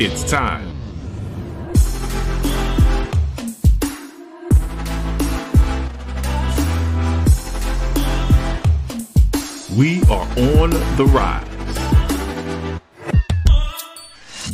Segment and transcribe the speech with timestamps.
[0.00, 0.64] It's time.
[9.76, 10.28] We are
[10.60, 11.44] on the rise.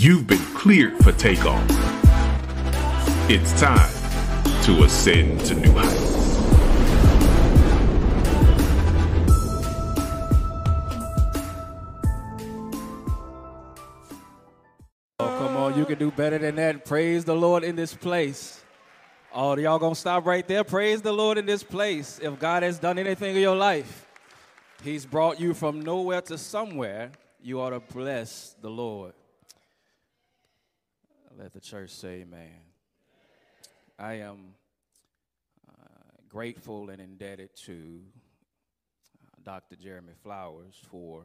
[0.03, 1.63] You've been cleared for takeoff.
[3.29, 3.93] It's time
[4.63, 6.04] to ascend to new heights.
[15.85, 16.87] You can do better than that.
[16.87, 18.65] Praise the Lord in this place.
[19.35, 20.65] Oh, y'all gonna stop right there?
[20.65, 22.19] Praise the Lord in this place.
[22.23, 24.07] If God has done anything in your life,
[24.83, 27.13] He's brought you from nowhere to somewhere.
[27.43, 29.13] You ought to bless the Lord.
[31.39, 32.61] Let the church say amen.
[33.99, 34.55] I am
[35.69, 35.83] uh,
[36.31, 38.01] grateful and indebted to
[39.23, 39.77] uh, Dr.
[39.77, 41.25] Jeremy Flowers for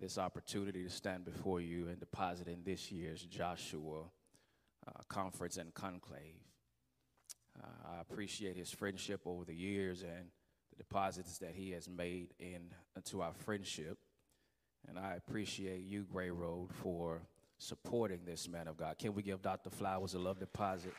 [0.00, 4.02] this opportunity to stand before you and deposit in this year's Joshua
[4.86, 6.40] uh, Conference and Conclave.
[7.62, 10.30] Uh, I appreciate his friendship over the years and
[10.70, 13.98] the deposits that he has made in into our friendship.
[14.88, 17.22] And I appreciate you, Gray Road, for
[17.58, 18.98] supporting this man of God.
[18.98, 19.70] Can we give Dr.
[19.70, 20.92] Flowers a love deposit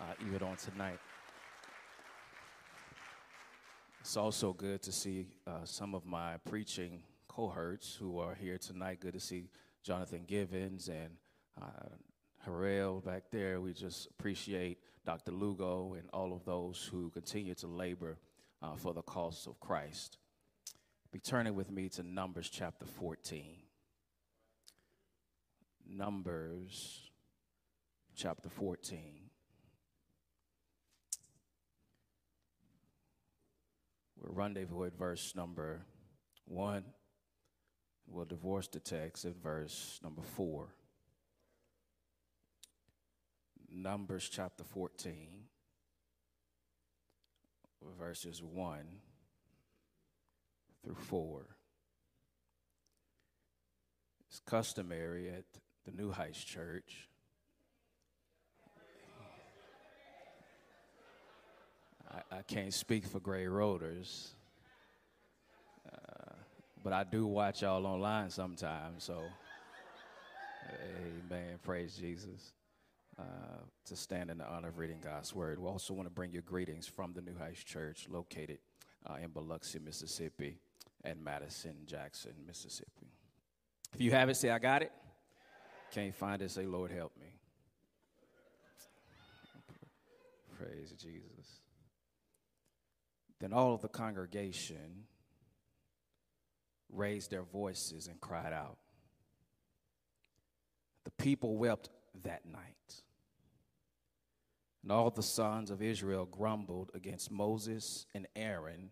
[0.00, 0.98] uh, even on tonight?
[4.00, 8.98] It's also good to see uh, some of my preaching cohorts who are here tonight.
[9.00, 9.50] Good to see
[9.84, 11.10] Jonathan Givens and
[11.62, 11.94] uh,
[12.44, 13.60] Harrell back there.
[13.60, 15.30] We just appreciate Dr.
[15.30, 18.18] Lugo and all of those who continue to labor
[18.60, 20.18] uh, for the cause of Christ.
[21.12, 23.58] Be turning with me to Numbers chapter 14.
[25.88, 27.10] Numbers
[28.16, 29.30] chapter 14.
[34.16, 35.82] We'll rendezvous at verse number
[36.46, 36.82] 1.
[38.12, 40.66] We'll divorce the text at verse number 4.
[43.72, 45.44] Numbers chapter 14,
[48.00, 48.78] verses 1
[50.82, 51.46] through 4.
[54.28, 55.44] It's customary at
[55.84, 57.08] the New Heights Church.
[62.10, 64.39] I, I can't speak for Gray uh,
[66.82, 69.22] but I do watch y'all online sometimes, so
[71.30, 71.58] amen.
[71.62, 72.52] Praise Jesus.
[73.18, 73.22] Uh,
[73.84, 75.58] to stand in the honor of reading God's word.
[75.58, 78.58] We also want to bring you greetings from the New Heights Church located
[79.04, 80.58] uh, in Biloxi, Mississippi,
[81.04, 83.12] and Madison, Jackson, Mississippi.
[83.92, 84.92] If you have it, say, I got it.
[85.92, 87.26] Can't find it, say, Lord, help me.
[90.56, 91.60] Praise Jesus.
[93.38, 95.04] Then all of the congregation
[96.92, 98.78] raised their voices and cried out.
[101.04, 101.88] The people wept
[102.24, 103.02] that night.
[104.82, 108.90] And all the sons of Israel grumbled against Moses and Aaron.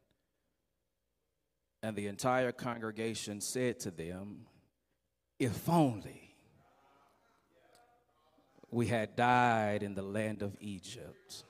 [1.83, 4.47] And the entire congregation said to them,
[5.39, 6.35] If only
[8.71, 11.45] we had died in the land of Egypt,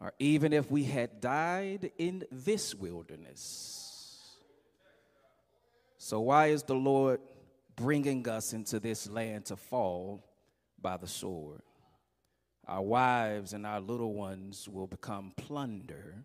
[0.00, 3.81] or even if we had died in this wilderness.
[6.04, 7.20] So, why is the Lord
[7.76, 10.26] bringing us into this land to fall
[10.80, 11.62] by the sword?
[12.66, 16.24] our wives and our little ones will become plunder,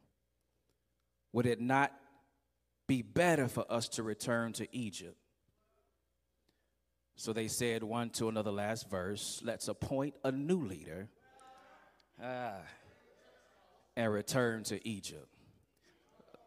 [1.34, 1.92] would it not
[2.88, 5.18] be better for us to return to Egypt?
[7.16, 11.10] So they said one to another, last verse, let's appoint a new leader
[12.24, 12.62] ah,
[13.96, 15.28] and return to Egypt.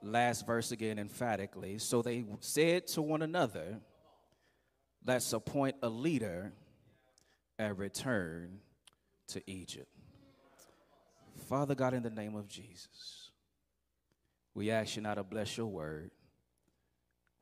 [0.02, 1.78] Last verse again, emphatically.
[1.78, 3.80] So they said to one another,
[5.06, 6.52] let's appoint a leader
[7.58, 8.60] and return
[9.28, 9.88] to Egypt.
[11.48, 13.30] Father God, in the name of Jesus,
[14.54, 16.10] we ask you now to bless your word.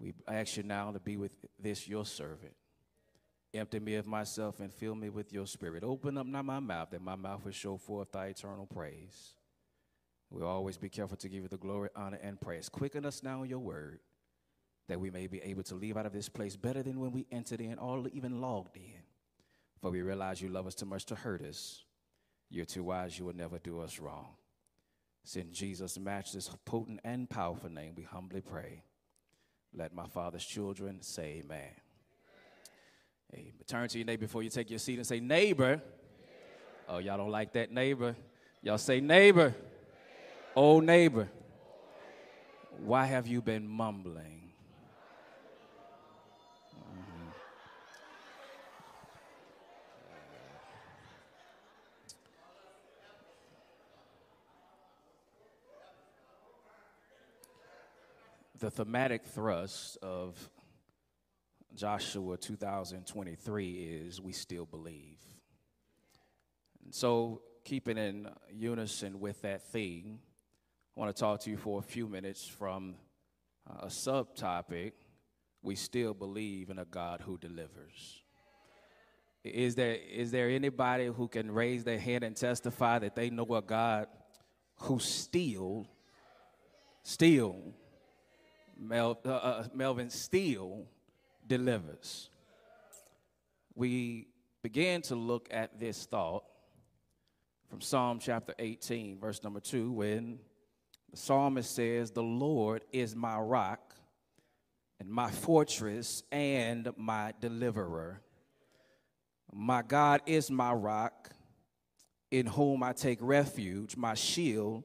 [0.01, 2.55] We ask you now to be with this, your servant.
[3.55, 5.82] Empty me of myself and fill me with your spirit.
[5.82, 9.35] Open up now my mouth, that my mouth will show forth thy eternal praise.
[10.31, 12.69] We'll always be careful to give you the glory, honor, and praise.
[12.69, 14.01] Quicken us now in your word,
[14.89, 17.27] that we may be able to leave out of this place better than when we
[17.33, 19.03] entered in or even logged in.
[19.81, 21.85] For we realize you love us too much to hurt us.
[22.51, 24.29] You're too wise, you will never do us wrong.
[25.35, 28.83] In Jesus' matchless, potent, and powerful name we humbly pray.
[29.75, 31.71] Let my Father's children say amen.
[33.35, 33.53] Amen.
[33.67, 35.83] Turn to your neighbor before you take your seat and say, neighbor.
[36.89, 38.17] Oh, y'all don't like that neighbor?
[38.63, 39.55] Y'all say, neighbor.
[40.58, 41.28] Old neighbor,
[42.84, 44.50] why have you been mumbling?
[58.58, 60.50] The thematic thrust of
[61.76, 65.20] Joshua 2023 is we still believe.
[66.84, 70.19] And so, keeping in unison with that theme,
[70.99, 72.97] want to talk to you for a few minutes from
[73.71, 74.95] uh, a subtopic
[75.62, 78.25] we still believe in a God who delivers.
[79.45, 83.47] Is there, is there anybody who can raise their hand and testify that they know
[83.55, 84.09] a God
[84.81, 85.87] who still,
[87.05, 87.62] still,
[88.77, 90.85] Mel, uh, uh, Melvin still
[91.47, 92.29] delivers?
[93.77, 94.27] We
[94.65, 96.43] began to look at this thought
[97.71, 100.41] from Psalm chapter 18, verse number 2, when
[101.10, 103.94] the psalmist says, The Lord is my rock
[105.00, 108.20] and my fortress and my deliverer.
[109.52, 111.31] My God is my rock,
[112.31, 114.84] in whom I take refuge, my shield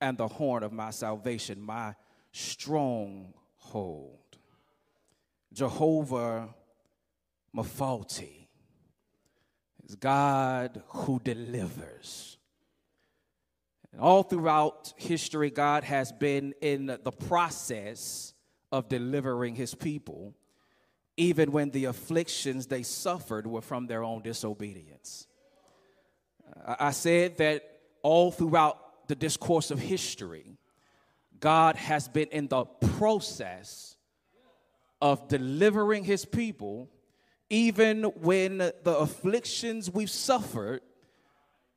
[0.00, 1.94] and the horn of my salvation, my
[2.32, 4.18] stronghold.
[5.52, 6.54] Jehovah
[7.54, 8.48] Mephalti
[9.88, 12.38] is God who delivers.
[13.98, 18.34] All throughout history, God has been in the process
[18.70, 20.34] of delivering his people,
[21.16, 25.26] even when the afflictions they suffered were from their own disobedience.
[26.66, 27.62] I said that
[28.02, 30.56] all throughout the discourse of history,
[31.40, 33.96] God has been in the process
[35.02, 36.88] of delivering his people,
[37.48, 40.82] even when the afflictions we've suffered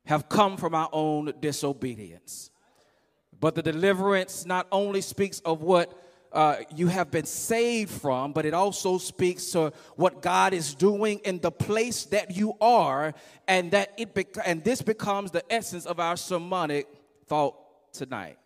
[0.04, 2.50] have come from our own disobedience.
[3.40, 6.00] But the deliverance not only speaks of what
[6.32, 11.20] uh, you have been saved from, but it also speaks to what God is doing
[11.24, 13.14] in the place that you are,
[13.46, 16.88] and that it bec- and this becomes the essence of our sermonic
[17.26, 17.54] thought
[17.92, 18.36] tonight.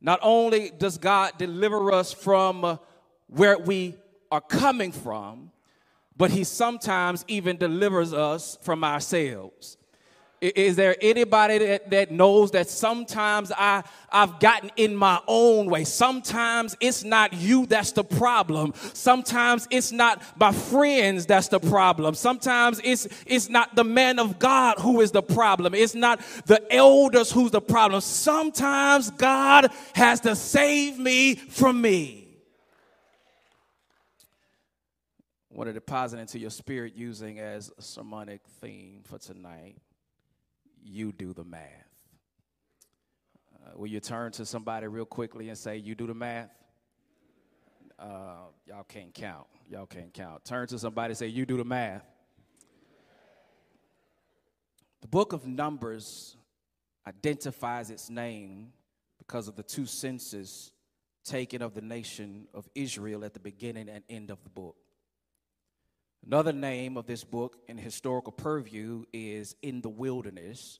[0.00, 2.76] Not only does God deliver us from uh,
[3.26, 3.94] where we
[4.30, 5.50] are coming from,
[6.16, 9.76] but He sometimes even delivers us from ourselves.
[10.42, 15.84] Is there anybody that, that knows that sometimes I, I've gotten in my own way?
[15.84, 18.74] Sometimes it's not you that's the problem.
[18.92, 22.16] Sometimes it's not my friends that's the problem.
[22.16, 25.74] Sometimes it's, it's not the man of God who is the problem.
[25.74, 28.00] It's not the elders who's the problem.
[28.00, 32.26] Sometimes God has to save me from me.
[35.52, 39.76] I want to deposit into your spirit using as a sermonic theme for tonight
[40.82, 41.60] you do the math.
[43.54, 46.50] Uh, will you turn to somebody real quickly and say, You do the math?
[47.98, 49.46] Uh, y'all can't count.
[49.68, 50.44] Y'all can't count.
[50.44, 52.04] Turn to somebody and say, You do the math.
[55.00, 56.36] The book of Numbers
[57.06, 58.72] identifies its name
[59.18, 60.72] because of the two census
[61.24, 64.76] taken of the nation of Israel at the beginning and end of the book.
[66.24, 70.78] Another name of this book in historical purview is In the Wilderness,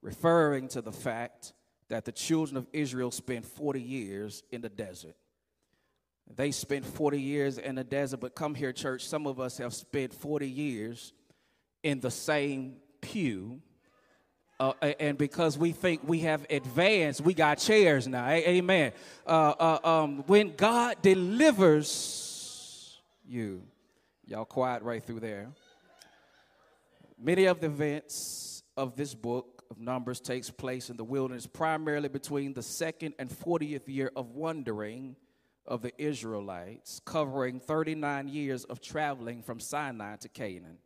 [0.00, 1.52] referring to the fact
[1.88, 5.16] that the children of Israel spent 40 years in the desert.
[6.34, 9.74] They spent 40 years in the desert, but come here, church, some of us have
[9.74, 11.12] spent 40 years
[11.82, 13.60] in the same pew.
[14.58, 18.26] Uh, and because we think we have advanced, we got chairs now.
[18.26, 18.92] Amen.
[19.26, 23.62] Uh, uh, um, when God delivers you,
[24.26, 25.48] Y'all quiet right through there.
[27.18, 32.08] Many of the events of this book of Numbers takes place in the wilderness, primarily
[32.08, 35.16] between the second and 40th year of wandering
[35.66, 40.78] of the Israelites, covering 39 years of traveling from Sinai to Canaan.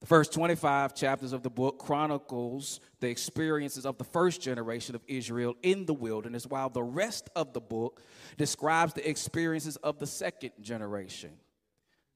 [0.00, 5.02] The first 25 chapters of the book chronicles the experiences of the first generation of
[5.06, 8.02] Israel in the wilderness, while the rest of the book
[8.36, 11.30] describes the experiences of the second generation.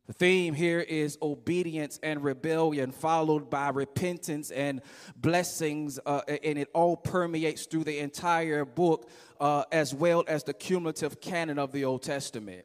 [0.06, 4.80] The theme here is obedience and rebellion, followed by repentance and
[5.16, 9.10] blessings, uh, and it all permeates through the entire book,
[9.40, 12.64] uh, as well as the cumulative canon of the Old Testament.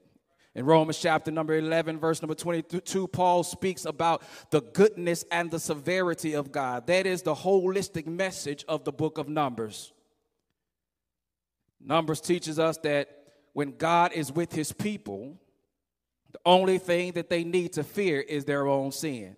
[0.54, 4.22] In Romans chapter number 11, verse number 22, Paul speaks about
[4.52, 6.86] the goodness and the severity of God.
[6.88, 9.94] That is the holistic message of the book of Numbers.
[11.80, 13.08] Numbers teaches us that
[13.54, 15.40] when God is with his people,
[16.32, 19.36] the only thing that they need to fear is their own sin.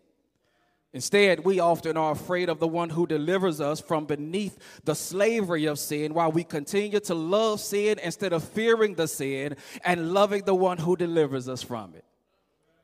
[0.94, 5.66] Instead, we often are afraid of the one who delivers us from beneath the slavery
[5.66, 10.44] of sin while we continue to love sin instead of fearing the sin and loving
[10.46, 12.06] the one who delivers us from it.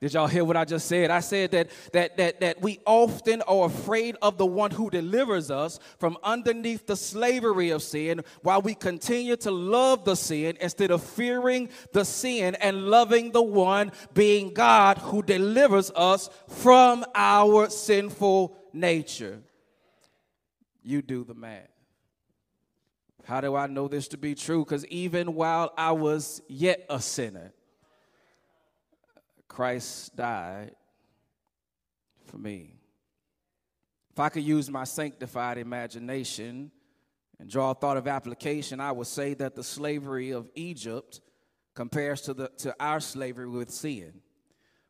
[0.01, 1.12] Did y'all hear what I just said?
[1.12, 5.51] I said that, that, that, that we often are afraid of the one who delivers
[5.51, 10.91] us from underneath the slavery of sin while we continue to love the sin instead
[10.91, 17.70] of fearing the sin and loving the one being God who delivers us from our
[17.70, 19.41] sinful nature.
[20.82, 21.68] You do the math.
[23.25, 24.63] How do I know this to be true?
[24.63, 27.51] Because even while I was yet a sinner,
[29.50, 30.72] Christ died
[32.25, 32.75] for me.
[34.12, 36.72] If I could use my sanctified imagination
[37.39, 41.20] and draw a thought of application, I would say that the slavery of Egypt
[41.74, 44.22] compares to, the, to our slavery with sin.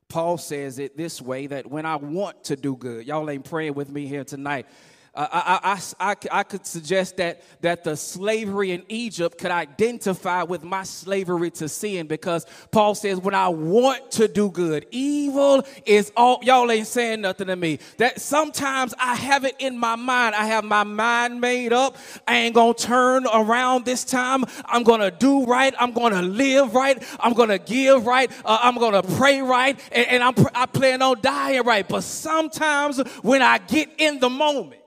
[0.07, 3.75] Paul says it this way that when I want to do good, y'all ain't praying
[3.75, 4.65] with me here tonight.
[5.19, 5.59] I,
[5.99, 10.83] I, I, I, could suggest that, that the slavery in Egypt could identify with my
[10.83, 16.39] slavery to sin because Paul says, when I want to do good, evil is all,
[16.41, 17.79] y'all ain't saying nothing to me.
[17.97, 20.35] That sometimes I have it in my mind.
[20.35, 21.97] I have my mind made up.
[22.25, 24.45] I ain't gonna turn around this time.
[24.63, 25.73] I'm gonna do right.
[25.77, 27.03] I'm gonna live right.
[27.19, 28.31] I'm gonna give right.
[28.45, 29.77] Uh, I'm gonna pray right.
[29.91, 31.85] And, and I'm, I plan on dying right.
[31.85, 34.79] But sometimes when I get in the moment,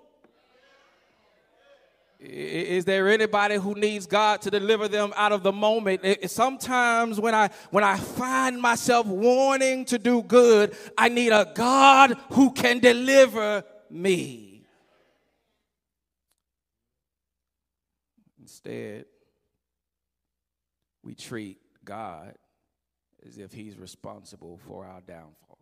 [2.25, 6.31] is there anybody who needs God to deliver them out of the moment?
[6.31, 12.17] Sometimes when I when I find myself wanting to do good, I need a God
[12.31, 14.65] who can deliver me.
[18.41, 19.07] Instead,
[21.03, 22.35] we treat God
[23.27, 25.59] as if he's responsible for our downfall.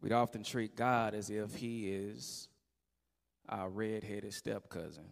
[0.00, 2.47] We'd often treat God as if he is
[3.48, 5.04] our red-headed step cousin.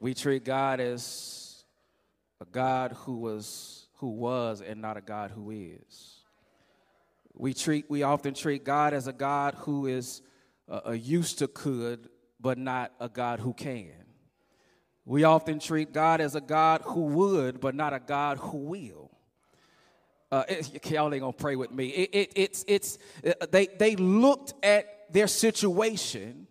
[0.00, 1.64] We treat God as
[2.40, 6.16] a God who was who was and not a God who is.
[7.34, 10.20] We treat we often treat God as a God who is
[10.68, 12.08] a, a used to could
[12.40, 13.92] but not a God who can.
[15.04, 19.12] We often treat God as a God who would but not a God who will.
[20.32, 20.44] Uh,
[20.86, 21.88] y'all ain't gonna pray with me.
[21.88, 26.46] It, it, it's, it's, uh, they, they looked at their situation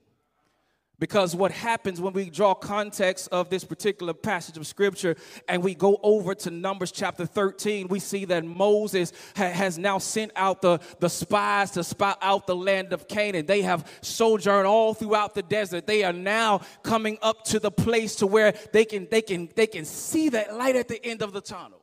[1.00, 5.16] because what happens when we draw context of this particular passage of scripture
[5.50, 9.98] and we go over to Numbers chapter 13, we see that Moses ha- has now
[9.98, 13.48] sent out the, the spies to spy out the land of Canaan.
[13.48, 15.88] They have sojourned all throughout the desert.
[15.88, 19.66] They are now coming up to the place to where they can, they can, they
[19.66, 21.81] can see that light at the end of the tunnel.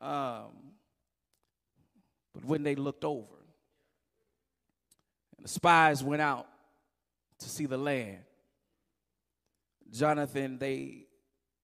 [0.00, 0.72] Um,
[2.34, 3.34] but when they looked over,
[5.36, 6.46] and the spies went out
[7.38, 8.18] to see the land,
[9.92, 11.06] Jonathan, they,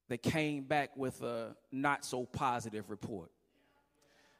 [0.08, 3.30] they came back with a not so positive report.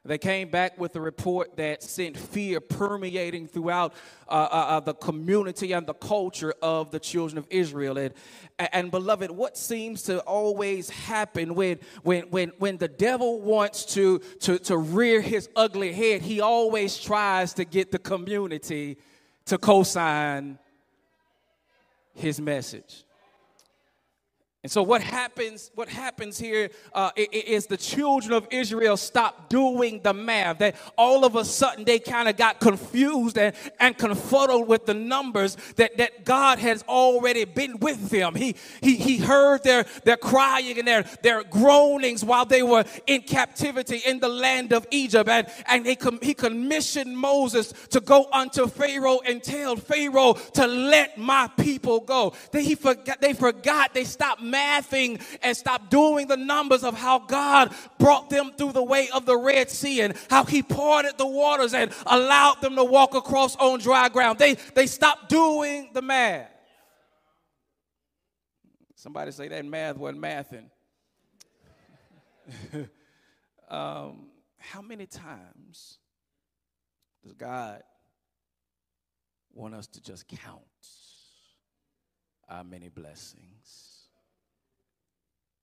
[0.07, 3.95] They came back with a report that sent fear permeating throughout
[4.29, 7.99] uh, uh, uh, the community and the culture of the children of Israel.
[7.99, 8.15] And,
[8.59, 14.21] and beloved, what seems to always happen when, when, when, when the devil wants to,
[14.41, 18.99] to, to rear his ugly head, he always tries to get the community
[19.47, 20.59] to co sign
[22.15, 23.06] his message.
[24.67, 30.01] And so what happens, what happens here uh, is the children of Israel stop doing
[30.03, 30.59] the math.
[30.59, 34.93] That all of a sudden they kind of got confused and, and confuddled with the
[34.93, 38.35] numbers that, that God has already been with them.
[38.35, 43.23] He, he, he heard their, their crying and their, their groanings while they were in
[43.23, 45.29] captivity in the land of Egypt.
[45.29, 51.19] And, and he, he commissioned Moses to go unto Pharaoh and tell Pharaoh to let
[51.19, 52.33] my people go.
[52.51, 57.19] They, he forgot, they forgot, they stopped mathing and stop doing the numbers of how
[57.19, 61.27] God brought them through the way of the Red Sea and how He parted the
[61.27, 64.39] waters and allowed them to walk across on dry ground.
[64.39, 66.51] They, they stopped doing the math.
[68.95, 70.71] Somebody say that math wasn't mathing.
[73.69, 74.27] um,
[74.59, 75.99] how many times
[77.23, 77.83] does God
[79.53, 80.63] want us to just count
[82.49, 83.96] our many blessings?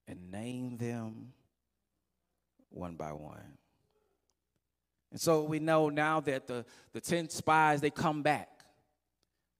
[0.06, 1.32] And name them
[2.70, 3.58] one by one.
[5.10, 8.53] And so we know now that the, the 10 spies, they come back.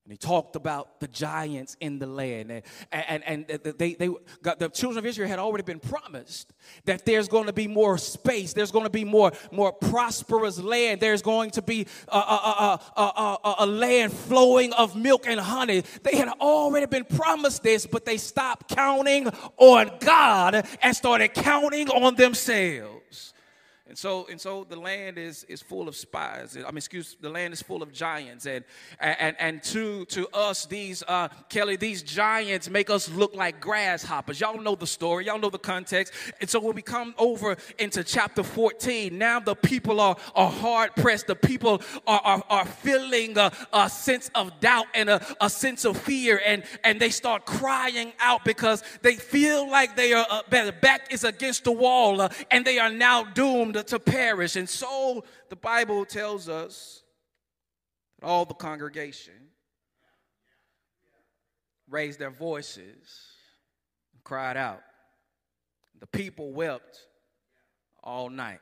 [0.05, 2.51] And he talked about the giants in the land.
[2.93, 4.11] And, and, and they, they
[4.43, 6.53] got, the children of Israel had already been promised
[6.85, 8.53] that there's going to be more space.
[8.53, 11.01] There's going to be more, more prosperous land.
[11.01, 15.85] There's going to be a, a, a, a, land flowing of milk and honey.
[16.03, 21.89] They had already been promised this, but they stopped counting on God and started counting
[21.89, 22.94] on themselves.
[23.87, 26.57] And so, and so the land is, is full of spies.
[26.57, 28.47] I mean, excuse, the land is full of giants.
[28.47, 28.65] And,
[28.99, 34.41] and, and to, to us, these, uh, Kelly, these giants make us look like grasshoppers.
[34.41, 35.27] Y'all know the story.
[35.27, 36.15] Y'all know the context.
[36.41, 40.97] And so when we come over into chapter 14, now the people are, are hard
[40.97, 41.27] pressed.
[41.27, 45.85] The people are, are, are feeling a, a sense of doubt and a, a sense
[45.85, 46.41] of fear.
[46.47, 51.13] And, and they start crying out because they feel like they are, uh, their back
[51.13, 54.57] is against the wall uh, and they are now doomed to perish.
[54.57, 57.03] And so the Bible tells us
[58.21, 59.35] that all the congregation
[61.89, 63.33] raised their voices
[64.13, 64.83] and cried out.
[66.01, 66.99] The people wept
[68.03, 68.61] all night.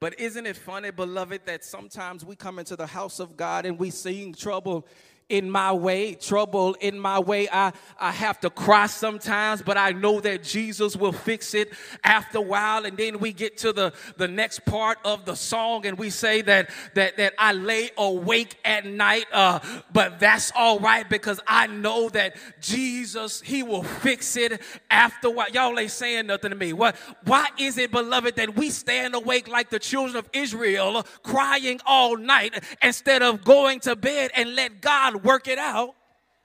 [0.00, 3.78] But isn't it funny, beloved, that sometimes we come into the house of God and
[3.78, 4.86] we sing trouble
[5.30, 7.48] in my way, trouble in my way.
[7.50, 11.72] I, I have to cry sometimes, but I know that Jesus will fix it
[12.04, 12.84] after a while.
[12.84, 16.42] And then we get to the, the next part of the song and we say
[16.42, 19.60] that, that, that I lay awake at night, uh,
[19.92, 24.60] but that's all right because I know that Jesus, He will fix it
[24.90, 25.50] after a while.
[25.50, 26.72] Y'all ain't saying nothing to me.
[26.72, 31.80] What, why is it, beloved, that we stand awake like the children of Israel, crying
[31.86, 35.94] all night instead of going to bed and let God work it out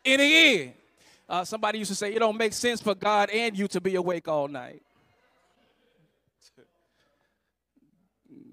[0.03, 0.73] in the end.
[1.27, 3.95] Uh, somebody used to say, it don't make sense for God and you to be
[3.95, 4.83] awake all night.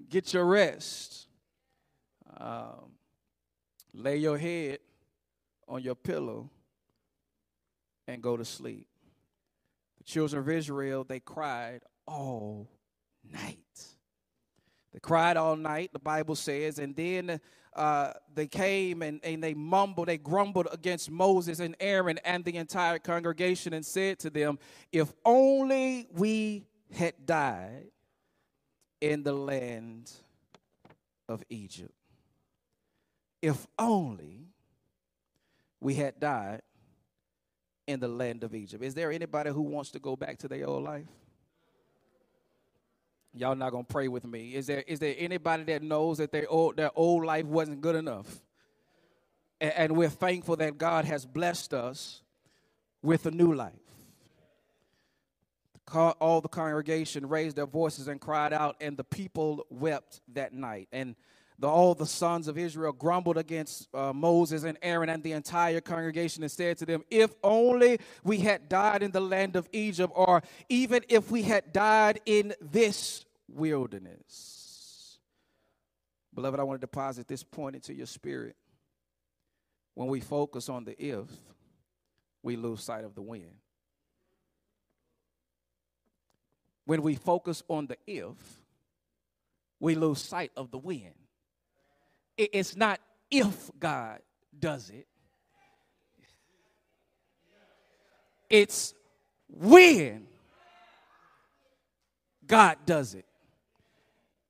[0.09, 1.27] Get your rest.
[2.37, 2.91] Um,
[3.93, 4.79] lay your head
[5.67, 6.49] on your pillow
[8.07, 8.87] and go to sleep.
[9.97, 12.67] The children of Israel, they cried all
[15.03, 17.39] cried all night, the Bible says, and then
[17.75, 22.55] uh, they came and, and they mumbled, they grumbled against Moses and Aaron and the
[22.55, 24.57] entire congregation and said to them,
[24.91, 27.87] If only we had died
[29.01, 30.11] in the land
[31.27, 31.93] of Egypt.
[33.41, 34.47] If only
[35.81, 36.61] we had died
[37.87, 38.81] in the land of Egypt.
[38.83, 41.07] Is there anybody who wants to go back to their old life?
[43.35, 44.53] Y'all not gonna pray with me.
[44.53, 47.95] Is there is there anybody that knows that their old their old life wasn't good
[47.95, 48.41] enough?
[49.59, 52.21] And, and we're thankful that God has blessed us
[53.01, 53.73] with a new life.
[55.93, 60.87] All the congregation raised their voices and cried out, and the people wept that night.
[60.91, 61.15] And
[61.59, 65.81] the, all the sons of Israel grumbled against uh, Moses and Aaron and the entire
[65.81, 70.11] congregation and said to them, If only we had died in the land of Egypt,
[70.15, 75.19] or even if we had died in this wilderness.
[76.33, 78.55] Beloved, I want to deposit this point into your spirit.
[79.93, 81.27] When we focus on the if,
[82.41, 83.51] we lose sight of the when.
[86.85, 88.35] When we focus on the if,
[89.79, 91.13] we lose sight of the when.
[92.37, 94.19] It's not if God
[94.57, 95.07] does it,
[98.49, 98.93] it's
[99.47, 100.27] when
[102.45, 103.25] God does it.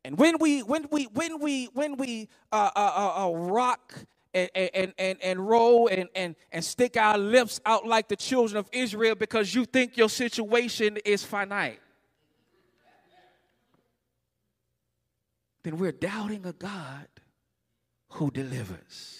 [0.05, 3.93] And when we when we when we when we uh, uh, uh, uh rock
[4.33, 8.57] and, and, and, and roll and, and, and stick our lips out like the children
[8.57, 11.79] of Israel because you think your situation is finite,
[15.63, 17.07] then we're doubting a God
[18.13, 19.19] who delivers.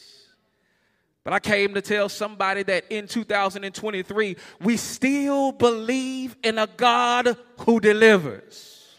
[1.23, 7.37] But I came to tell somebody that in 2023, we still believe in a God
[7.59, 8.97] who delivers.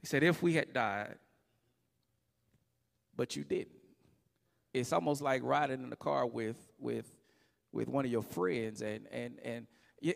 [0.00, 1.16] He said, if we had died,
[3.16, 3.74] but you didn't.
[4.72, 7.10] It's almost like riding in the car with with
[7.72, 9.66] with one of your friends and and and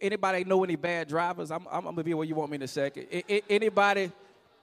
[0.01, 1.51] anybody know any bad drivers?
[1.51, 3.07] I'm, I'm, gonna be where you want me in a second.
[3.13, 4.13] I, anybody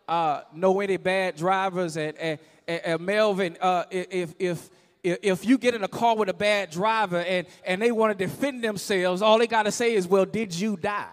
[0.10, 1.96] uh, know any bad drivers?
[1.98, 4.70] And, and, and Melvin, uh, if, if,
[5.04, 8.26] if you get in a car with a bad driver and, and they want to
[8.26, 11.08] defend themselves, all they got to say is, well, did you die?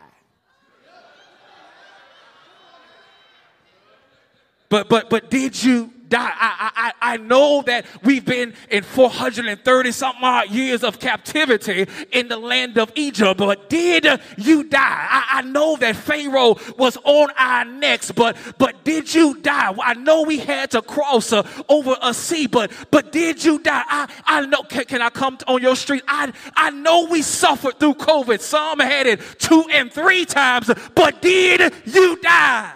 [4.68, 6.32] But, but, but did you die.
[6.34, 12.28] I, I, I know that we've been in 430 something odd years of captivity in
[12.28, 14.78] the land of Egypt, but did you die?
[14.80, 19.74] I, I know that Pharaoh was on our necks, but, but did you die?
[19.82, 23.84] I know we had to cross uh, over a sea, but, but did you die?
[23.86, 26.02] I, I know, can, can I come on your street?
[26.08, 28.40] I, I know we suffered through COVID.
[28.40, 32.72] Some had it two and three times, but did you die?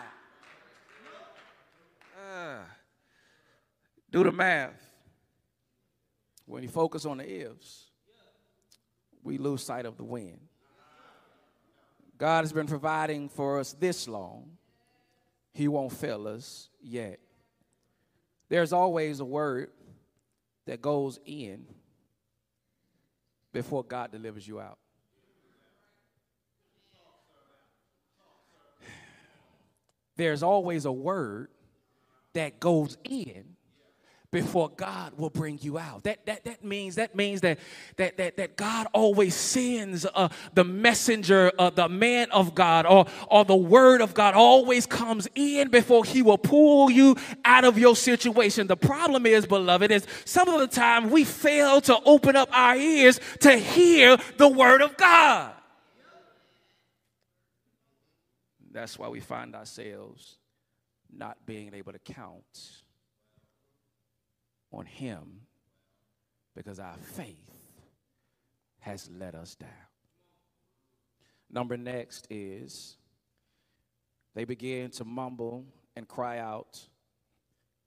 [4.11, 4.81] Do the math.
[6.46, 7.90] When you focus on the ifs,
[9.23, 10.38] we lose sight of the when.
[12.18, 14.51] God has been providing for us this long.
[15.53, 17.20] He won't fail us yet.
[18.49, 19.70] There's always a word
[20.66, 21.66] that goes in
[23.53, 24.79] before God delivers you out.
[30.16, 31.49] There's always a word
[32.35, 33.57] that goes in
[34.33, 36.05] before God will bring you out.
[36.05, 37.59] That, that, that means that means that,
[37.97, 43.07] that, that, that God always sends uh, the messenger, uh, the man of God, or,
[43.29, 47.77] or the word of God always comes in before he will pull you out of
[47.77, 48.69] your situation.
[48.69, 52.77] The problem is, beloved, is some of the time we fail to open up our
[52.77, 55.55] ears to hear the word of God.
[58.71, 60.37] That's why we find ourselves
[61.12, 62.45] not being able to count
[64.72, 65.42] on Him
[66.54, 67.37] because our faith
[68.80, 69.68] has let us down.
[71.50, 72.96] Number next is
[74.35, 75.64] they began to mumble
[75.96, 76.80] and cry out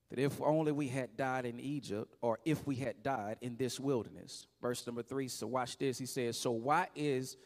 [0.10, 3.80] that if only we had died in Egypt or if we had died in this
[3.80, 4.46] wilderness.
[4.62, 5.98] Verse number three, so watch this.
[5.98, 7.38] He says, So why is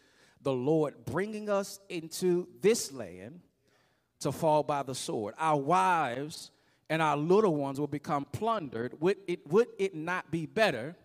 [0.41, 3.39] the Lord bringing us into this land
[4.19, 5.35] to fall by the sword?
[5.37, 6.51] Our wives
[6.89, 10.95] and our little ones will become plundered, would it, would it not be better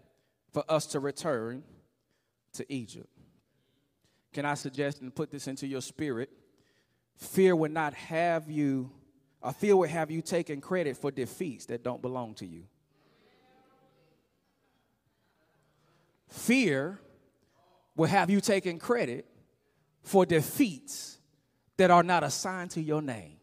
[0.52, 1.64] for us to return
[2.54, 3.08] to Egypt?
[4.32, 6.30] Can I suggest and put this into your spirit?
[7.16, 8.90] Fear would not have you,
[9.42, 12.64] or fear would have you taking credit for defeats that don't belong to you.
[16.28, 16.98] Fear
[17.94, 19.26] will have you taking credit
[20.02, 21.18] for defeats
[21.76, 23.36] that are not assigned to your name.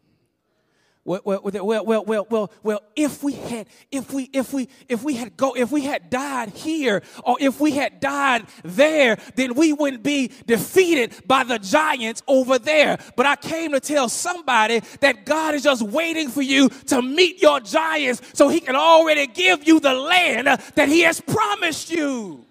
[1.02, 5.02] Well, well, well, well, well, well, well, if we had, if we, if we, if
[5.02, 9.54] we had go, if we had died here, or if we had died there, then
[9.54, 12.98] we wouldn't be defeated by the giants over there.
[13.16, 17.40] But I came to tell somebody that God is just waiting for you to meet
[17.40, 22.44] your giants so he can already give you the land that he has promised you.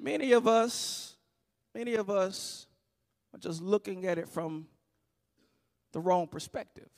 [0.00, 1.16] Many of us,
[1.74, 2.66] many of us
[3.34, 4.66] are just looking at it from
[5.92, 6.88] the wrong perspective.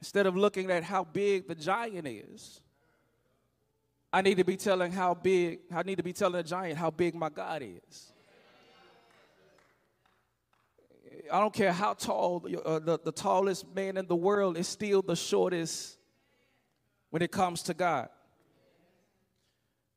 [0.00, 2.60] Instead of looking at how big the giant is,
[4.12, 6.90] I need to be telling how big, I need to be telling the giant how
[6.90, 8.12] big my God is.
[11.30, 15.02] I don't care how tall, uh, the, the tallest man in the world is still
[15.02, 15.98] the shortest
[17.10, 18.08] when it comes to God.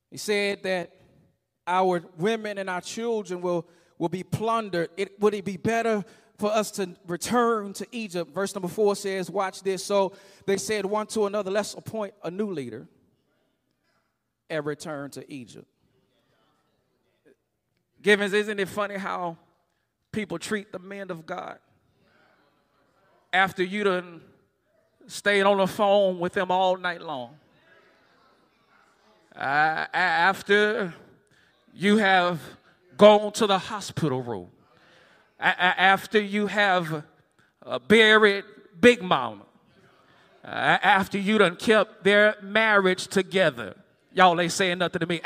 [0.10, 0.92] He said that
[1.66, 3.66] our women and our children will,
[3.98, 4.90] will be plundered.
[4.98, 6.04] It, would it be better
[6.42, 8.34] for us to return to Egypt.
[8.34, 9.86] Verse number four says, Watch this.
[9.86, 10.14] So
[10.48, 12.88] they said one to another, Let's appoint a new leader
[14.50, 15.68] and return to Egypt.
[18.02, 19.38] Givens, isn't it funny how
[20.12, 21.60] people treat the men of God?
[23.32, 24.22] After you done
[25.06, 27.38] stayed on the phone with them all night long.
[29.36, 30.94] Uh, after
[31.74, 32.42] you have
[32.98, 34.50] gone to the hospital room
[35.42, 37.04] after you have
[37.66, 38.44] uh, buried
[38.80, 39.44] Big Mama,
[40.44, 43.76] after you done kept their marriage together.
[44.14, 45.22] Y'all ain't saying nothing to me.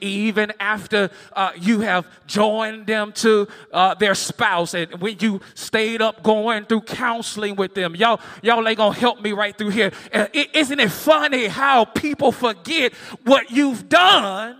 [0.00, 6.00] even after uh, you have joined them to uh, their spouse, and when you stayed
[6.00, 9.92] up going through counseling with them, y'all, y'all ain't gonna help me right through here.
[10.10, 14.56] Uh, isn't it funny how people forget what you've done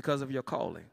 [0.00, 0.86] because of your calling.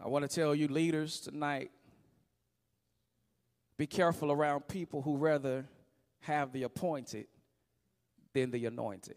[0.00, 1.72] I want to tell you, leaders, tonight
[3.76, 5.66] be careful around people who rather
[6.20, 7.26] have the appointed
[8.34, 9.16] than the anointed.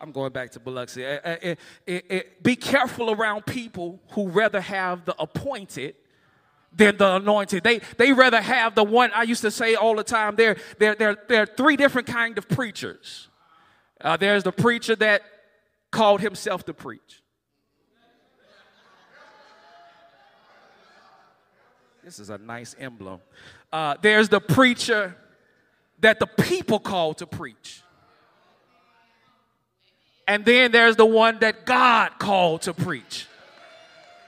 [0.00, 1.04] I'm going back to Biloxi.
[1.04, 1.54] Eh, eh,
[1.86, 5.94] eh, be careful around people who rather have the appointed
[6.72, 7.62] than the anointed.
[7.62, 10.34] They, they rather have the one I used to say all the time.
[10.34, 13.28] There, there, there, there are three different kind of preachers.
[14.02, 15.22] Uh, there's the preacher that
[15.90, 17.22] called himself to preach.
[22.04, 23.20] This is a nice emblem.
[23.72, 25.16] Uh, there's the preacher
[26.00, 27.80] that the people called to preach.
[30.26, 33.28] And then there's the one that God called to preach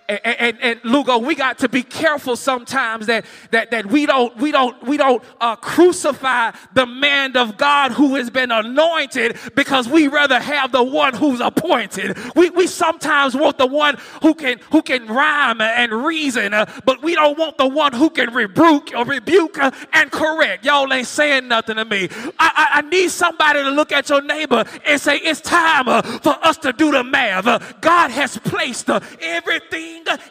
[0.09, 4.37] and, and, and, Lugo, we got to be careful sometimes that, that, that we don't,
[4.37, 9.89] we don't, we don't uh, crucify the man of God who has been anointed because
[9.89, 12.19] we rather have the one who's appointed.
[12.37, 17.03] We, we sometimes want the one who can, who can rhyme and reason, uh, but
[17.03, 20.67] we don't want the one who can rebuke or rebuke uh, and correct.
[20.67, 22.09] Y'all ain't saying nothing to me.
[22.39, 26.03] I, I, I, need somebody to look at your neighbor and say, it's time uh,
[26.03, 27.47] for us to do the math.
[27.47, 29.01] Uh, God has placed uh,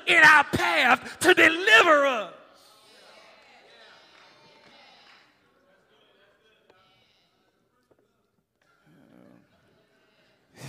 [0.08, 2.34] in our path to deliver us.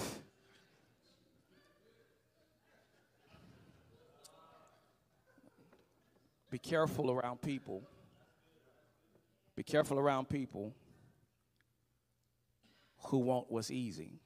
[6.51, 7.83] Be careful around people.
[9.57, 10.75] Be careful around people
[13.05, 14.21] who want what's easy.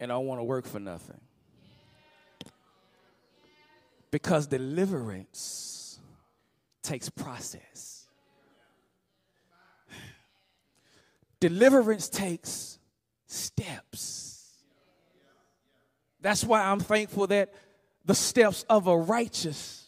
[0.00, 1.20] And I want to work for nothing.
[4.10, 5.98] Because deliverance
[6.82, 8.06] takes process.
[11.40, 12.78] Deliverance takes
[13.26, 14.48] steps.
[16.20, 17.52] That's why I'm thankful that
[18.04, 19.86] the steps of a righteous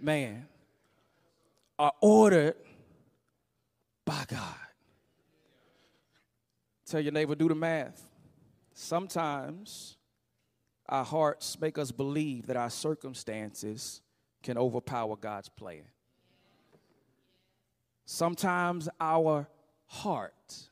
[0.00, 0.48] man
[1.78, 2.56] are ordered
[4.04, 4.54] by God.
[6.86, 8.09] Tell your neighbor, do the math.
[8.82, 9.98] Sometimes
[10.88, 14.00] our hearts make us believe that our circumstances
[14.42, 15.82] can overpower God's plan.
[18.06, 19.46] Sometimes our
[19.84, 20.70] heart,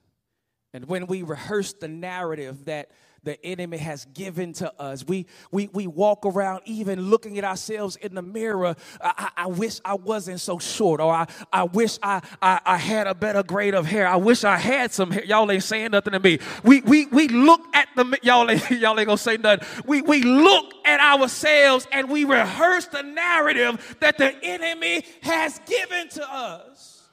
[0.73, 2.93] and when we rehearse the narrative that
[3.25, 5.05] the enemy has given to us.
[5.07, 8.77] We, we, we walk around even looking at ourselves in the mirror.
[9.01, 13.07] I, I, wish I wasn't so short, or I, I wish I, I, I had
[13.07, 14.07] a better grade of hair.
[14.07, 15.25] I wish I had some hair.
[15.25, 16.39] Y'all ain't saying nothing to me.
[16.63, 19.67] We, we, we look at the, y'all ain't, y'all ain't gonna say nothing.
[19.87, 26.09] We, we look at ourselves and we rehearse the narrative that the enemy has given
[26.11, 27.09] to us.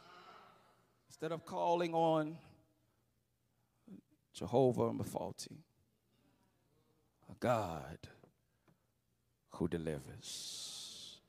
[1.10, 2.38] Instead of calling on
[4.34, 5.64] Jehovah Mephalti.
[7.45, 7.99] God
[9.51, 11.19] who delivers.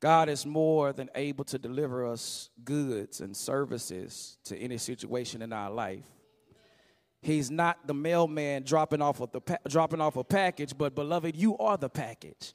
[0.00, 5.52] God is more than able to deliver us goods and services to any situation in
[5.52, 6.10] our life.
[7.22, 11.76] He's not the mailman dropping off pa- dropping off a package, but beloved, you are
[11.76, 12.52] the package.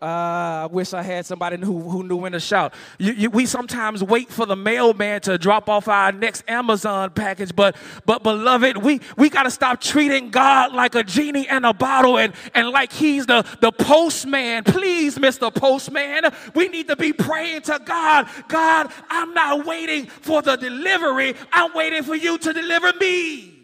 [0.00, 2.74] Uh, I wish I had somebody who, who knew when to shout.
[2.98, 7.56] You, you, we sometimes wait for the mailman to drop off our next Amazon package,
[7.56, 11.72] but but beloved, we, we got to stop treating God like a genie in a
[11.72, 14.64] bottle and, and like he's the, the postman.
[14.64, 15.54] Please, Mr.
[15.54, 18.28] Postman, we need to be praying to God.
[18.48, 21.34] God, I'm not waiting for the delivery.
[21.50, 23.54] I'm waiting for you to deliver me.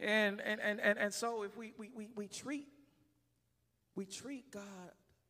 [0.00, 2.66] And and and and, and so if we, we, we, we treat
[3.96, 4.62] we treat God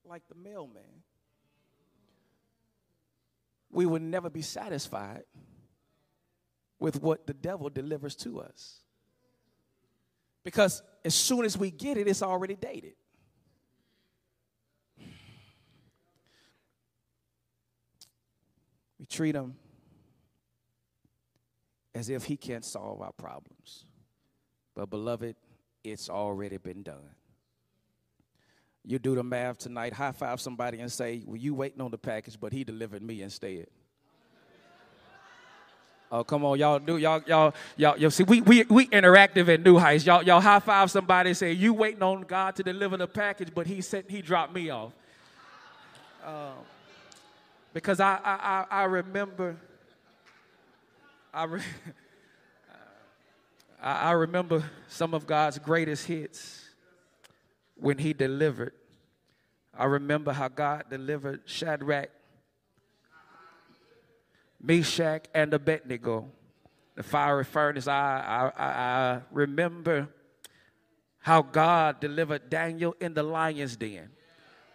[0.05, 1.03] like the mailman,
[3.71, 5.23] we will never be satisfied
[6.79, 8.81] with what the devil delivers to us.
[10.45, 12.95] Because as soon as we get it, it's already dated.
[18.99, 19.55] We treat him
[21.95, 23.87] as if he can't solve our problems.
[24.75, 25.37] But, beloved,
[25.83, 27.15] it's already been done.
[28.89, 31.99] You do the math tonight, high five somebody and say, Well, you waiting on the
[31.99, 33.67] package, but he delivered me instead.
[36.09, 39.61] Oh, come on, y'all do y'all y'all y'all you see we we we interactive at
[39.61, 40.07] New Heights.
[40.07, 43.49] Y'all y'all high five somebody and say you waiting on God to deliver the package,
[43.53, 44.93] but he sent he dropped me off.
[46.25, 46.55] Um,
[47.73, 49.57] because I I I, remember
[51.33, 51.61] I, re,
[53.81, 56.66] I I remember some of God's greatest hits
[57.77, 58.73] when he delivered.
[59.77, 62.11] I remember how God delivered Shadrach,
[64.61, 66.31] Meshach, and Abednego,
[66.95, 67.87] the fiery furnace.
[67.87, 70.09] I, I, I remember
[71.19, 74.11] how God delivered Daniel in the lion's den.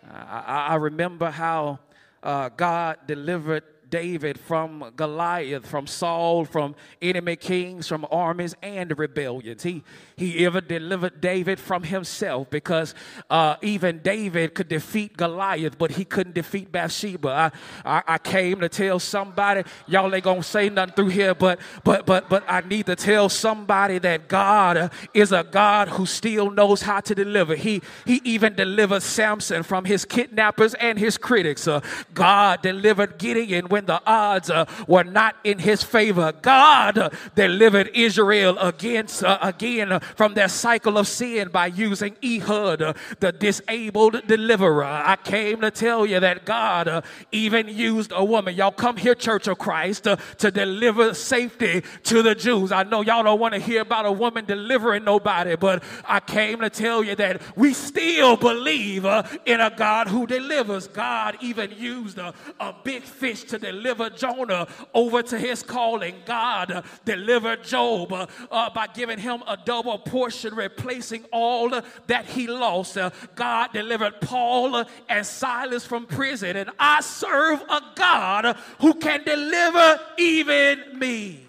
[0.09, 1.79] I, I remember how
[2.21, 9.61] uh, God delivered David from Goliath, from Saul, from enemy kings, from armies and rebellions.
[9.61, 9.83] He,
[10.15, 12.95] he ever delivered David from himself because
[13.29, 17.51] uh, even David could defeat Goliath, but he couldn't defeat Bathsheba.
[17.85, 21.59] I, I, I came to tell somebody, y'all ain't gonna say nothing through here, but
[21.83, 26.49] but but but I need to tell somebody that God is a God who still
[26.49, 27.55] knows how to deliver.
[27.55, 31.67] He he even delivered Samson from his kidnappers and his critics.
[31.67, 31.81] Uh,
[32.13, 36.33] God delivered Gideon when the odds uh, were not in his favor.
[36.41, 42.81] God uh, delivered Israel against uh, again from their cycle of sin by using Ehud,
[42.81, 44.83] uh, the disabled deliverer.
[44.83, 48.55] I came to tell you that God uh, even used a woman.
[48.55, 52.71] Y'all come here, Church of Christ, uh, to deliver safety to the Jews.
[52.71, 56.59] I know y'all don't want to hear about a woman delivering nobody, but I came
[56.59, 60.87] to tell you that we still believe uh, in a God who delivers.
[60.87, 63.70] God even used a, a big fish to deliver
[64.15, 66.15] Jonah over to his calling.
[66.25, 71.69] God delivered Job uh by giving him a double portion, replacing all
[72.07, 72.97] that he lost.
[72.97, 79.23] Uh, God delivered Paul and Silas from prison, and I serve a God who can
[79.23, 81.47] deliver even me.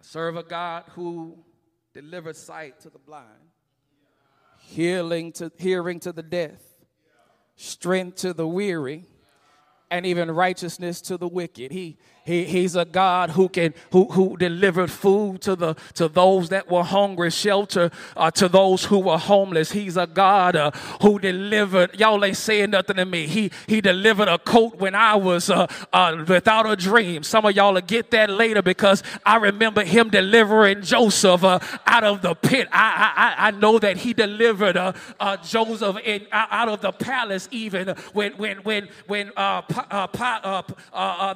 [0.00, 1.38] I serve a God who
[1.92, 3.26] delivers sight to the blind,
[4.58, 6.60] healing to hearing to the deaf,
[7.58, 9.04] strength to the weary,
[9.90, 11.72] and even righteousness to the wicked.
[11.72, 16.50] He he, he's a God who can who, who delivered food to the to those
[16.50, 19.72] that were hungry, shelter uh, to those who were homeless.
[19.72, 21.98] He's a God uh, who delivered.
[21.98, 23.26] Y'all ain't saying nothing to me.
[23.26, 27.22] He he delivered a coat when I was uh, uh without a dream.
[27.22, 32.04] Some of y'all will get that later because I remember him delivering Joseph uh, out
[32.04, 32.68] of the pit.
[32.70, 34.92] I I, I know that he delivered uh,
[35.38, 39.32] Joseph in, out of the palace even when when when when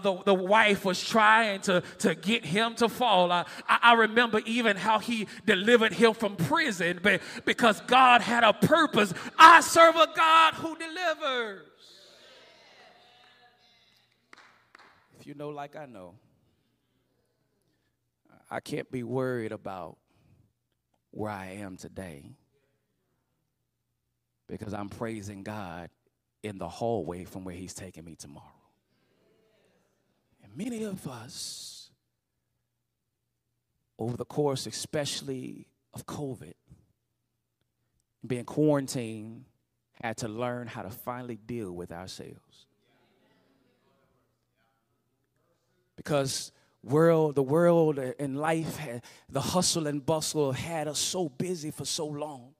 [0.03, 3.31] the the wife was trying to, to get him to fall.
[3.33, 7.01] I, I remember even how he delivered him from prison
[7.45, 9.13] because God had a purpose.
[9.39, 11.67] I serve a God who delivers.
[15.19, 16.15] If you know, like I know,
[18.51, 19.97] I can't be worried about
[21.11, 22.25] where I am today
[24.49, 25.91] because I'm praising God
[26.43, 28.62] in the hallway from where He's taking me tomorrow
[30.55, 31.91] many of us,
[33.99, 36.55] over the course, especially of COVID,
[38.27, 39.45] being quarantined,
[40.03, 42.67] had to learn how to finally deal with ourselves.
[45.97, 48.81] Because world, the world and life,
[49.29, 52.55] the hustle and bustle had us so busy for so long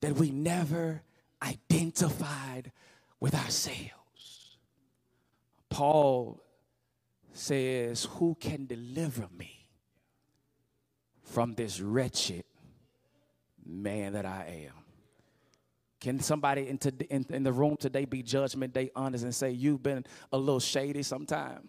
[0.00, 1.02] that we never
[1.42, 2.70] identified
[3.18, 4.58] with ourselves.
[5.70, 6.41] Paul
[7.32, 9.66] says, Who can deliver me
[11.24, 12.44] from this wretched
[13.64, 14.74] man that I am?
[16.00, 19.50] Can somebody in, to, in, in, the room today be judgment day honest and say,
[19.50, 21.68] You've been a little shady sometime?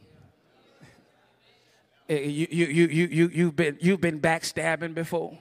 [2.09, 5.37] Eh, you, you, you, you, you, you've, been, you've been backstabbing before.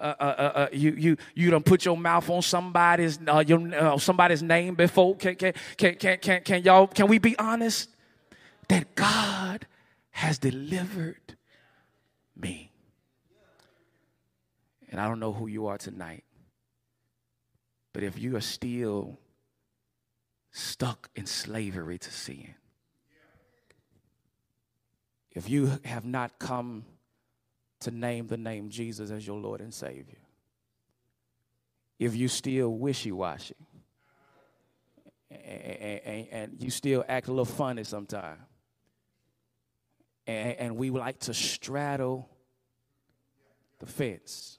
[0.00, 3.72] Uh, uh, uh, uh you you you don't put your mouth on somebody's uh, your,
[3.72, 5.14] uh, somebody's name before.
[5.14, 7.88] Can, can can can can can y'all can we be honest?
[8.72, 9.66] That God
[10.12, 11.36] has delivered
[12.34, 12.72] me.
[14.90, 16.24] And I don't know who you are tonight,
[17.92, 19.18] but if you are still
[20.52, 22.54] stuck in slavery to sin,
[25.32, 26.86] if you have not come
[27.80, 30.16] to name the name Jesus as your Lord and Savior,
[31.98, 33.54] if you still wishy washy,
[35.30, 38.40] and, and, and, you still act a little funny sometimes,
[40.26, 42.28] and, and we like to straddle
[43.78, 44.58] the fence.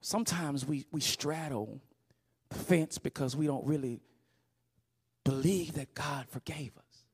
[0.00, 1.80] Sometimes we, we straddle
[2.50, 4.00] the fence because we don't really
[5.24, 7.04] believe that God forgave us.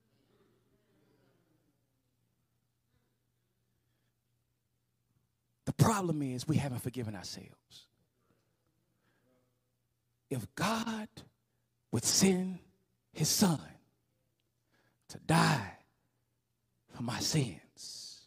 [5.64, 7.87] The problem is we haven't forgiven ourselves.
[10.29, 11.09] If God
[11.92, 12.59] would send
[13.12, 13.61] his son
[15.09, 15.77] to die
[17.03, 18.21] my sins,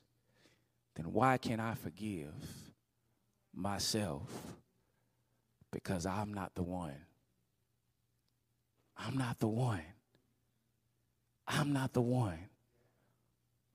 [0.96, 2.34] then why can't I forgive
[3.54, 4.30] myself?
[5.72, 6.98] Because I'm not the one.
[8.98, 9.82] I'm not the one.
[11.48, 12.50] I'm not the one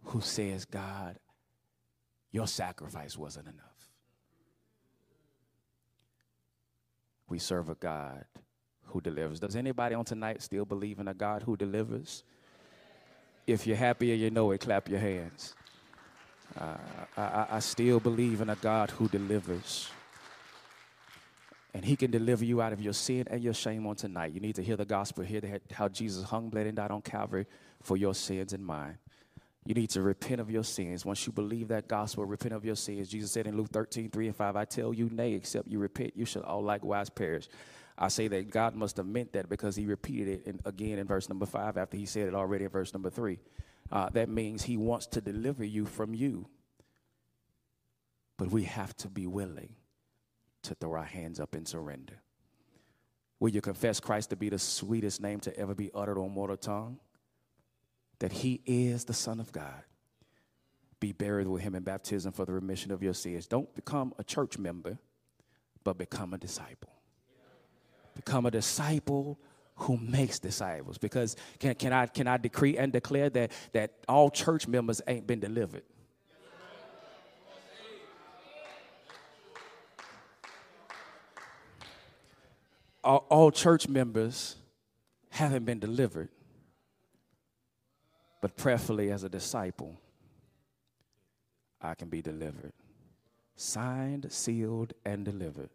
[0.04, 1.18] who says, God,
[2.30, 3.64] your sacrifice wasn't enough.
[7.28, 8.24] We serve a God
[8.86, 9.40] who delivers.
[9.40, 12.24] Does anybody on tonight still believe in a God who delivers?
[13.46, 15.54] If you're happy and you know it, clap your hands.
[16.58, 16.76] Uh,
[17.16, 19.88] I, I still believe in a God who delivers.
[21.72, 24.32] And he can deliver you out of your sin and your shame on tonight.
[24.32, 27.02] You need to hear the gospel, hear the, how Jesus hung, bled, and died on
[27.02, 27.46] Calvary
[27.82, 28.98] for your sins and mine.
[29.64, 31.04] You need to repent of your sins.
[31.04, 33.08] Once you believe that gospel, repent of your sins.
[33.08, 36.16] Jesus said in Luke 13, 3 and 5, I tell you, nay, except you repent,
[36.16, 37.48] you shall all likewise perish.
[38.02, 41.06] I say that God must have meant that because he repeated it in, again in
[41.06, 43.38] verse number 5 after he said it already in verse number 3.
[43.92, 46.46] Uh, that means he wants to deliver you from you.
[48.38, 49.74] But we have to be willing
[50.62, 52.22] to throw our hands up and surrender.
[53.38, 56.56] Will you confess Christ to be the sweetest name to ever be uttered on mortal
[56.56, 56.98] tongue?
[58.20, 59.82] That he is the Son of God.
[61.00, 63.46] Be buried with him in baptism for the remission of your sins.
[63.46, 64.98] Don't become a church member,
[65.84, 66.99] but become a disciple.
[68.14, 69.38] Become a disciple
[69.76, 70.98] who makes disciples.
[70.98, 75.26] Because can, can, I, can I decree and declare that, that all church members ain't
[75.26, 75.82] been delivered?
[83.02, 84.56] all, all church members
[85.30, 86.28] haven't been delivered,
[88.40, 89.98] but prayerfully as a disciple,
[91.80, 92.72] I can be delivered.
[93.56, 95.70] Signed, sealed, and delivered.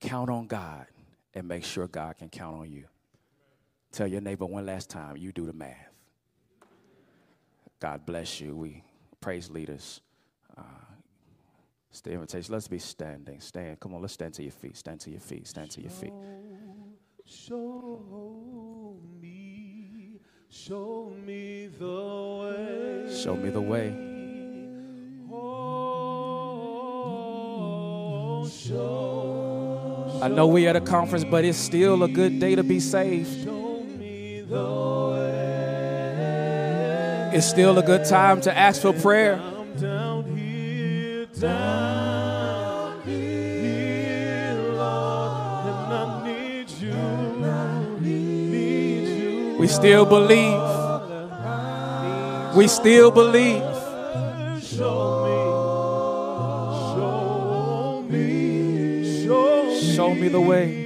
[0.00, 0.86] Count on God
[1.34, 2.84] and make sure God can count on you.
[3.92, 5.90] Tell your neighbor one last time, you do the math.
[7.80, 8.54] God bless you.
[8.54, 8.84] We
[9.20, 10.00] praise leaders.
[10.56, 10.62] Uh,
[11.90, 12.52] it's the invitation.
[12.52, 13.40] Let's be standing.
[13.40, 13.80] Stand.
[13.80, 14.76] Come on, let's stand to your feet.
[14.76, 15.46] Stand to your feet.
[15.48, 16.12] Stand to your feet.
[17.24, 23.06] Show me, show me the way.
[23.14, 23.94] Show me the way.
[25.32, 26.48] Oh,
[28.48, 29.39] show,
[30.22, 33.48] I know we at a conference, but it's still a good day to be saved.
[37.32, 39.40] It's still a good time to ask for prayer.
[49.58, 50.60] We still believe.
[52.56, 53.62] We still believe.
[60.00, 60.28] Show me.
[60.28, 60.79] The way.